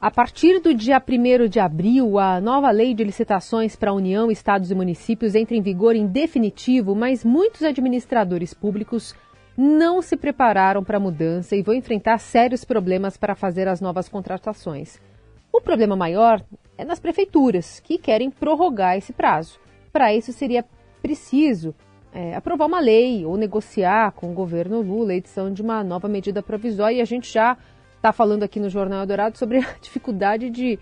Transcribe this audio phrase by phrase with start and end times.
[0.00, 4.30] A partir do dia 1 de abril, a nova lei de licitações para a União,
[4.30, 9.14] Estados e Municípios entra em vigor em definitivo, mas muitos administradores públicos
[9.54, 14.08] não se prepararam para a mudança e vão enfrentar sérios problemas para fazer as novas
[14.08, 14.98] contratações.
[15.52, 16.42] O problema maior
[16.78, 19.60] é nas prefeituras, que querem prorrogar esse prazo.
[19.92, 20.64] Para isso, seria
[21.02, 21.74] preciso
[22.10, 26.08] é, aprovar uma lei ou negociar com o governo Lula a edição de uma nova
[26.08, 26.96] medida provisória.
[26.96, 27.58] E a gente já
[28.00, 30.78] está falando aqui no Jornal Dourado sobre a dificuldade de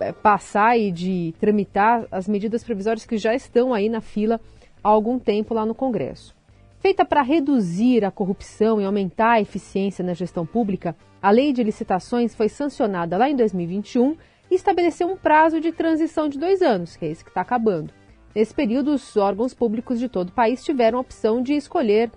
[0.00, 4.40] é, passar e de tramitar as medidas provisórias que já estão aí na fila
[4.82, 6.36] há algum tempo lá no Congresso.
[6.80, 11.62] Feita para reduzir a corrupção e aumentar a eficiência na gestão pública, a lei de
[11.62, 14.16] licitações foi sancionada lá em 2021
[14.50, 17.92] e estabeleceu um prazo de transição de dois anos, que é esse que está acabando.
[18.34, 22.10] Nesse período, os órgãos públicos de todo o país tiveram a opção de escolher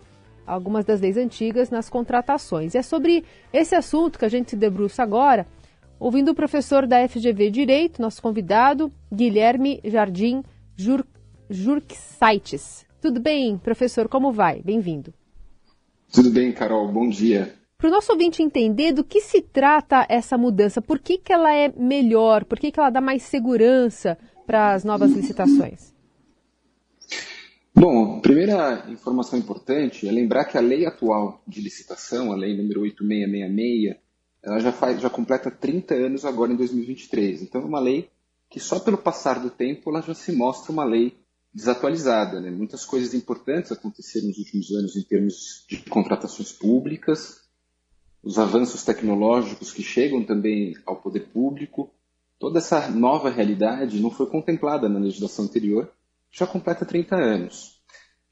[0.45, 2.73] algumas das leis antigas nas contratações.
[2.73, 3.23] E é sobre
[3.53, 5.47] esse assunto que a gente se debruça agora,
[5.99, 10.43] ouvindo o professor da FGV Direito, nosso convidado, Guilherme Jardim
[10.75, 11.05] Jur
[11.49, 12.85] Jurksaites.
[13.01, 14.07] Tudo bem, professor?
[14.07, 14.61] Como vai?
[14.61, 15.13] Bem-vindo.
[16.11, 16.87] Tudo bem, Carol.
[16.87, 17.53] Bom dia.
[17.77, 21.51] Para o nosso ouvinte entender do que se trata essa mudança, por que, que ela
[21.51, 25.91] é melhor, por que, que ela dá mais segurança para as novas licitações?
[27.73, 32.81] Bom, primeira informação importante é lembrar que a lei atual de licitação, a lei número
[32.81, 33.97] 8666,
[34.43, 37.43] ela já, faz, já completa 30 anos agora em 2023.
[37.43, 38.09] Então é uma lei
[38.49, 41.15] que só pelo passar do tempo ela já se mostra uma lei
[41.53, 42.41] desatualizada.
[42.41, 42.51] Né?
[42.51, 47.41] Muitas coisas importantes aconteceram nos últimos anos em termos de contratações públicas,
[48.21, 51.89] os avanços tecnológicos que chegam também ao poder público.
[52.37, 55.91] Toda essa nova realidade não foi contemplada na legislação anterior,
[56.31, 57.81] já completa 30 anos.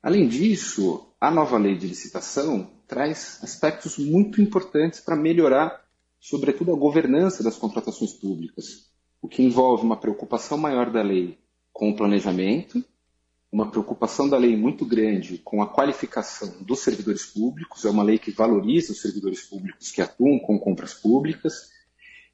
[0.02, 5.84] Além disso, a nova lei de licitação traz aspectos muito importantes para melhorar,
[6.20, 8.90] sobretudo, a governança das contratações públicas,
[9.22, 11.38] o que envolve uma preocupação maior da lei
[11.74, 12.84] com o planejamento,
[13.52, 18.18] uma preocupação da lei muito grande com a qualificação dos servidores públicos, é uma lei
[18.18, 21.70] que valoriza os servidores públicos que atuam com compras públicas,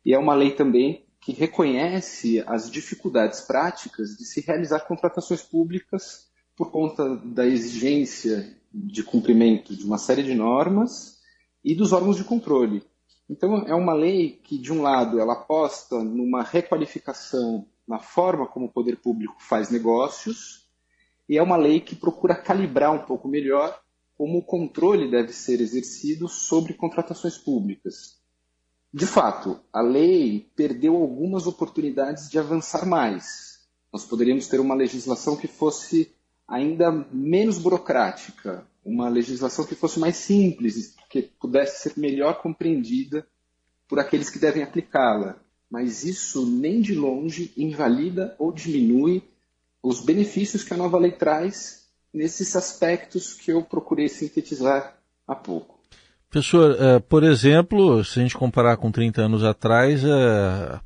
[0.05, 6.29] e é uma lei também que reconhece as dificuldades práticas de se realizar contratações públicas
[6.55, 11.19] por conta da exigência de cumprimento de uma série de normas
[11.63, 12.83] e dos órgãos de controle.
[13.27, 18.67] Então, é uma lei que, de um lado, ela aposta numa requalificação na forma como
[18.67, 20.69] o poder público faz negócios,
[21.27, 23.81] e é uma lei que procura calibrar um pouco melhor
[24.15, 28.23] como o controle deve ser exercido sobre contratações públicas.
[28.95, 33.59] De fato, a lei perdeu algumas oportunidades de avançar mais.
[33.91, 36.15] Nós poderíamos ter uma legislação que fosse
[36.47, 43.27] ainda menos burocrática, uma legislação que fosse mais simples, que pudesse ser melhor compreendida
[43.85, 45.41] por aqueles que devem aplicá-la.
[45.69, 49.21] Mas isso nem de longe invalida ou diminui
[49.83, 55.74] os benefícios que a nova lei traz nesses aspectos que eu procurei sintetizar há pouco.
[56.35, 60.77] Professor, uh, por exemplo, se a gente comparar com 30 anos atrás, uh,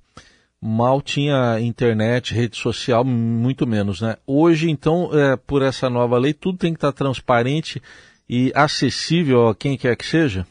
[0.62, 4.18] mal tinha internet, rede social, muito menos, né?
[4.28, 7.82] Hoje, então, uh, por essa nova lei, tudo tem que estar transparente
[8.30, 10.46] e acessível a quem quer que seja?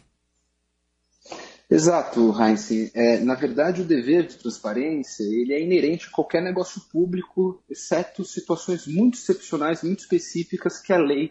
[1.70, 2.69] Exato, Heinz.
[2.92, 8.25] É, na verdade, o dever de transparência ele é inerente a qualquer negócio público, exceto
[8.25, 11.30] situações muito excepcionais, muito específicas que a lei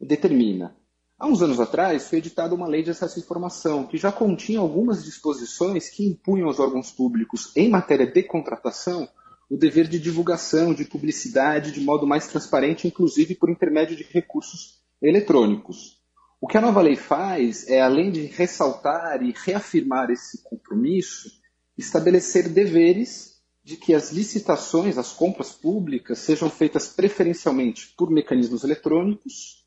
[0.00, 0.74] determina.
[1.16, 4.58] Há uns anos atrás foi editada uma lei de acesso à informação que já continha
[4.58, 9.08] algumas disposições que impunham aos órgãos públicos, em matéria de contratação,
[9.48, 14.82] o dever de divulgação, de publicidade, de modo mais transparente, inclusive por intermédio de recursos
[15.00, 16.02] eletrônicos.
[16.40, 21.30] O que a nova lei faz é, além de ressaltar e reafirmar esse compromisso,
[21.78, 29.63] estabelecer deveres de que as licitações, as compras públicas, sejam feitas preferencialmente por mecanismos eletrônicos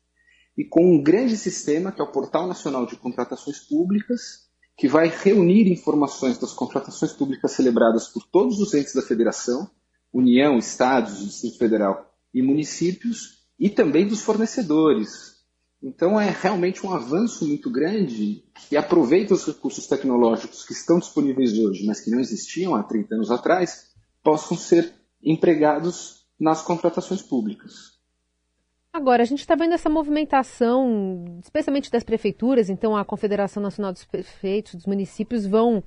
[0.58, 5.08] e com um grande sistema, que é o Portal Nacional de Contratações Públicas, que vai
[5.08, 9.70] reunir informações das contratações públicas celebradas por todos os entes da federação,
[10.12, 15.38] União, Estados, Distrito Federal e municípios, e também dos fornecedores,
[15.80, 21.56] então é realmente um avanço muito grande que aproveita os recursos tecnológicos que estão disponíveis
[21.56, 23.92] hoje, mas que não existiam há 30 anos atrás,
[24.24, 24.92] possam ser
[25.22, 27.97] empregados nas contratações públicas.
[28.98, 34.04] Agora, a gente está vendo essa movimentação, especialmente das prefeituras, então a Confederação Nacional dos
[34.04, 35.84] Prefeitos dos Municípios vão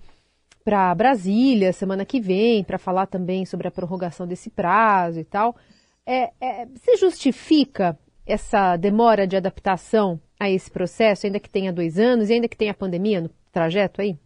[0.64, 5.58] para Brasília semana que vem para falar também sobre a prorrogação desse prazo e tal.
[6.06, 12.00] É, é, se justifica essa demora de adaptação a esse processo, ainda que tenha dois
[12.00, 14.18] anos e ainda que tenha pandemia no trajeto aí?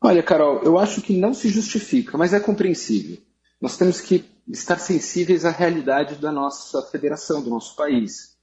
[0.00, 3.18] Olha, Carol, eu acho que não se justifica, mas é compreensível.
[3.60, 8.36] Nós temos que estar sensíveis à realidade da nossa federação, do nosso país.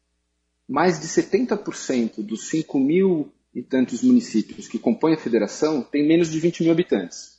[0.68, 6.30] Mais de 70% dos 5 mil e tantos municípios que compõem a federação têm menos
[6.30, 7.38] de 20 mil habitantes.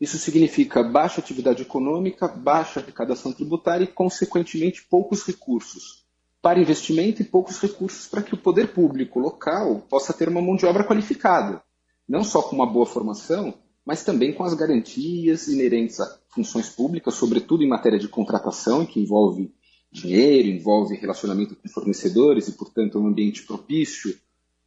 [0.00, 6.04] Isso significa baixa atividade econômica, baixa arrecadação tributária e, consequentemente, poucos recursos
[6.42, 10.54] para investimento e poucos recursos para que o poder público local possa ter uma mão
[10.54, 11.62] de obra qualificada,
[12.08, 13.54] não só com uma boa formação,
[13.86, 19.00] mas também com as garantias inerentes a funções públicas, sobretudo em matéria de contratação, que
[19.00, 19.54] envolve
[19.92, 24.14] dinheiro, envolve relacionamento com fornecedores e, portanto, é um ambiente propício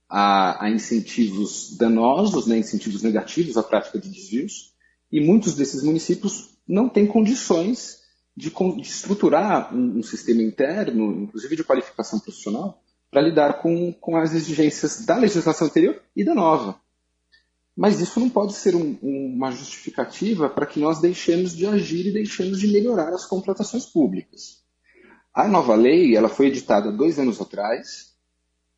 [0.09, 4.73] a, a incentivos danosos, né, incentivos negativos à prática de desvios.
[5.11, 7.99] E muitos desses municípios não têm condições
[8.35, 12.81] de, de estruturar um, um, sistema interno, inclusive de qualificação profissional,
[13.11, 16.79] para lidar com, com as exigências da legislação anterior e da nova.
[17.79, 22.11] Mas isso não pode ser um, uma justificativa para que nós deixemos de agir e
[22.11, 24.61] deixemos de melhorar as contratações públicas.
[25.33, 28.13] A nova lei ela foi editada dois anos atrás,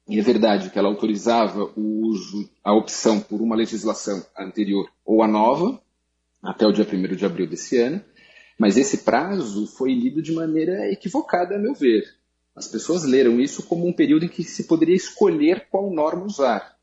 [0.07, 5.23] e é verdade que ela autorizava o uso, a opção por uma legislação anterior ou
[5.23, 5.81] a nova,
[6.39, 8.05] até o dia 1 de abril desse ano,
[8.55, 12.03] mas esse prazo foi lido de maneira equivocada, a meu ver.
[12.55, 16.77] As pessoas leram isso como um período em que se poderia escolher qual norma usar,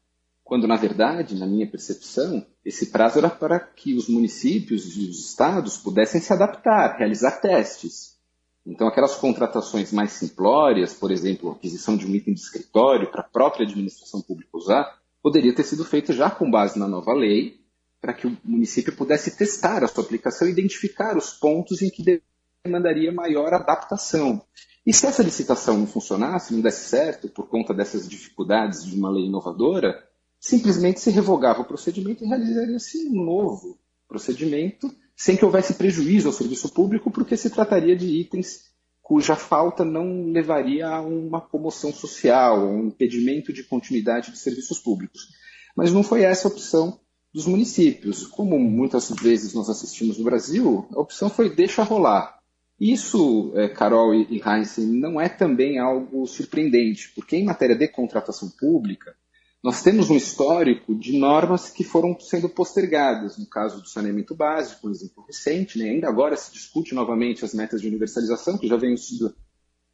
[0.48, 5.28] quando, na verdade, na minha percepção, esse prazo era para que os municípios e os
[5.28, 8.16] estados pudessem se adaptar, realizar testes.
[8.64, 13.28] Então, aquelas contratações mais simplórias, por exemplo, aquisição de um item de escritório para a
[13.28, 17.60] própria administração pública usar, poderia ter sido feita já com base na nova lei,
[18.00, 22.22] para que o município pudesse testar a sua aplicação e identificar os pontos em que
[22.64, 24.40] demandaria maior adaptação.
[24.86, 29.10] E se essa licitação não funcionasse, não desse certo, por conta dessas dificuldades de uma
[29.10, 30.07] lei inovadora,
[30.40, 36.32] simplesmente se revogava o procedimento e realizaria-se um novo procedimento, sem que houvesse prejuízo ao
[36.32, 38.68] serviço público, porque se trataria de itens
[39.02, 45.28] cuja falta não levaria a uma comoção social, um impedimento de continuidade de serviços públicos.
[45.74, 47.00] Mas não foi essa a opção
[47.32, 48.26] dos municípios.
[48.26, 52.38] Como muitas vezes nós assistimos no Brasil, a opção foi deixa rolar.
[52.78, 58.50] Isso, é, Carol e Heinz, não é também algo surpreendente, porque em matéria de contratação
[58.50, 59.16] pública,
[59.62, 63.36] nós temos um histórico de normas que foram sendo postergadas.
[63.36, 65.90] No caso do saneamento básico, um exemplo recente, né?
[65.90, 69.34] ainda agora se discute novamente as metas de universalização, que já vêm sendo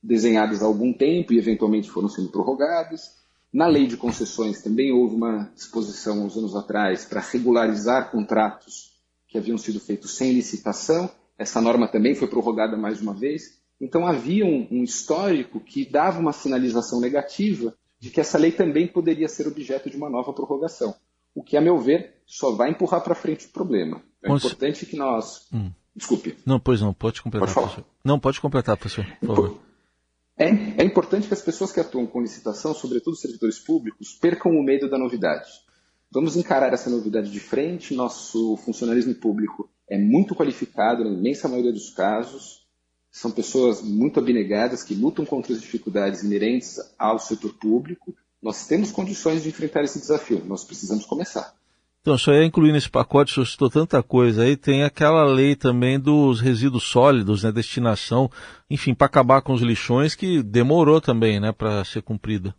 [0.02, 3.14] desenhadas há algum tempo e eventualmente foram sendo prorrogadas.
[3.50, 8.93] Na lei de concessões também houve uma disposição uns anos atrás para regularizar contratos
[9.28, 11.10] que haviam sido feitos sem licitação.
[11.38, 13.58] Essa norma também foi prorrogada mais uma vez.
[13.81, 18.86] Então havia um, um histórico que dava uma sinalização negativa de que essa lei também
[18.86, 20.94] poderia ser objeto de uma nova prorrogação.
[21.34, 24.02] O que, a meu ver, só vai empurrar para frente o problema.
[24.22, 25.48] É importante que nós.
[25.50, 25.70] Hum.
[25.96, 26.36] Desculpe.
[26.44, 27.48] Não, pois não, pode completar.
[27.48, 27.88] Pode falar.
[28.04, 29.60] Não, pode completar, professor, por favor.
[30.36, 30.48] É,
[30.82, 34.90] é importante que as pessoas que atuam com licitação, sobretudo servidores públicos, percam o medo
[34.90, 35.48] da novidade.
[36.12, 37.94] Vamos encarar essa novidade de frente.
[37.94, 42.63] Nosso funcionalismo público é muito qualificado, na imensa maioria dos casos.
[43.14, 48.12] São pessoas muito abnegadas que lutam contra as dificuldades inerentes ao setor público.
[48.43, 50.43] Nós temos condições de enfrentar esse desafio.
[50.44, 51.55] Nós precisamos começar.
[52.00, 55.55] Então, só ia incluir nesse pacote, o senhor citou tanta coisa aí, tem aquela lei
[55.55, 58.29] também dos resíduos sólidos, né, destinação,
[58.69, 62.53] enfim, para acabar com os lixões, que demorou também, né, para ser cumprida.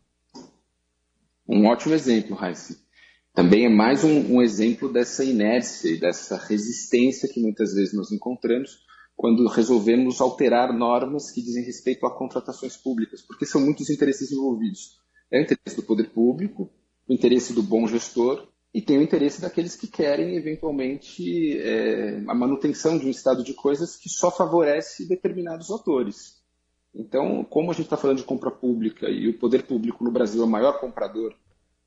[1.46, 2.78] Um ótimo exemplo, Raíssa.
[3.34, 8.10] Também é mais um, um, exemplo dessa inércia e dessa resistência que muitas vezes nós
[8.14, 14.32] encontramos quando resolvemos alterar normas que dizem respeito a contratações públicas, porque são muitos interesses
[14.32, 15.00] envolvidos.
[15.32, 16.70] É o interesse do poder público,
[17.08, 22.36] o interesse do bom gestor e tem o interesse daqueles que querem, eventualmente, é, a
[22.36, 26.44] manutenção de um estado de coisas que só favorece determinados atores.
[26.94, 30.42] Então, como a gente está falando de compra pública e o poder público no Brasil
[30.42, 31.34] é o maior comprador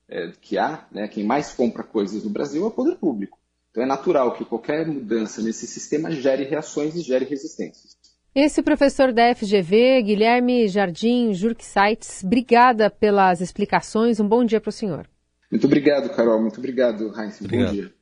[0.08, 3.38] é, que há, né, quem mais compra coisas no Brasil é o poder público.
[3.78, 7.96] Então, é natural que qualquer mudança nesse sistema gere reações e gere resistências.
[8.34, 11.72] Esse professor da FGV, Guilherme Jardim Jurques
[12.24, 14.18] obrigada pelas explicações.
[14.18, 15.08] Um bom dia para o senhor.
[15.48, 16.40] Muito obrigado, Carol.
[16.40, 17.40] Muito obrigado, Heinz.
[17.40, 17.92] Bom dia.